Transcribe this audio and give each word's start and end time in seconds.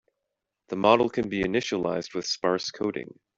The 0.69 0.77
model 0.77 1.11
can 1.11 1.29
be 1.29 1.43
initialized 1.43 2.15
with 2.15 2.25
sparse 2.25 2.71
coding. 2.71 3.19